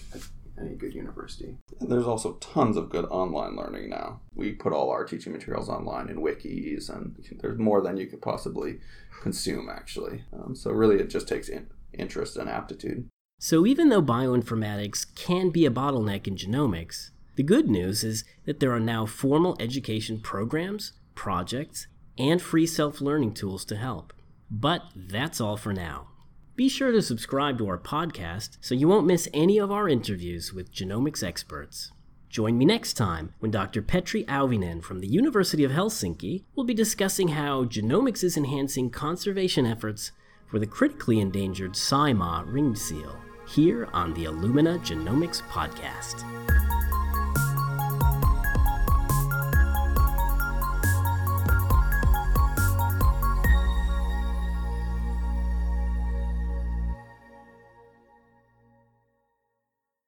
any 0.60 0.76
good 0.76 0.94
university. 0.94 1.58
And 1.80 1.92
there's 1.92 2.06
also 2.06 2.34
tons 2.34 2.78
of 2.78 2.90
good 2.90 3.06
online 3.06 3.56
learning 3.56 3.90
now. 3.90 4.22
We 4.36 4.52
put 4.52 4.74
all 4.74 4.90
our 4.90 5.06
teaching 5.06 5.34
materials 5.34 5.70
online 5.70 6.10
in 6.10 6.18
wikis, 6.18 6.90
and 6.90 7.16
there's 7.40 7.58
more 7.58 7.82
than 7.82 7.98
you 7.98 8.08
could 8.08 8.22
possibly 8.22 8.80
consume, 9.22 9.70
actually. 9.70 10.24
Um, 10.34 10.56
so, 10.56 10.72
really, 10.72 10.98
it 10.98 11.10
just 11.10 11.28
takes 11.28 11.50
in- 11.50 11.70
interest 11.94 12.38
and 12.38 12.50
aptitude. 12.50 13.08
So, 13.40 13.66
even 13.66 13.90
though 13.90 14.04
bioinformatics 14.04 15.16
can 15.16 15.50
be 15.50 15.66
a 15.66 15.72
bottleneck 15.72 16.28
in 16.28 16.36
genomics, 16.36 17.10
the 17.36 17.44
good 17.44 17.68
news 17.68 18.04
is 18.04 18.24
that 18.46 18.60
there 18.60 18.72
are 18.72 18.80
now 18.80 19.06
formal 19.06 19.56
education 19.60 20.20
programs, 20.20 20.94
projects, 21.16 21.88
and 22.18 22.42
free 22.42 22.68
self 22.68 23.02
learning 23.02 23.34
tools 23.34 23.66
to 23.66 23.76
help. 23.76 24.14
But 24.50 24.84
that's 24.96 25.40
all 25.40 25.58
for 25.58 25.74
now. 25.74 26.08
Be 26.56 26.68
sure 26.68 26.92
to 26.92 27.02
subscribe 27.02 27.58
to 27.58 27.68
our 27.68 27.78
podcast 27.78 28.58
so 28.62 28.76
you 28.76 28.88
won't 28.88 29.08
miss 29.08 29.30
any 29.34 29.58
of 29.58 29.72
our 29.72 29.88
interviews 29.88 30.54
with 30.54 30.74
genomics 30.74 31.24
experts. 31.24 31.92
Join 32.30 32.58
me 32.58 32.66
next 32.66 32.94
time 32.94 33.34
when 33.40 33.52
Dr. 33.52 33.82
Petri 33.82 34.24
Auvinen 34.26 34.82
from 34.82 35.00
the 35.00 35.08
University 35.08 35.64
of 35.64 35.72
Helsinki 35.72 36.44
will 36.56 36.64
be 36.64 36.74
discussing 36.74 37.30
how 37.30 37.66
genomics 37.66 38.24
is 38.24 38.38
enhancing 38.38 38.90
conservation 38.90 39.66
efforts 39.66 40.12
for 40.48 40.60
the 40.60 40.68
critically 40.68 41.20
endangered 41.20 41.74
Saimaa 41.74 42.44
ringed 42.46 42.78
seal 42.78 43.16
here 43.48 43.90
on 43.94 44.14
the 44.14 44.26
Illumina 44.26 44.80
Genomics 44.80 45.42
Podcast. 45.50 46.41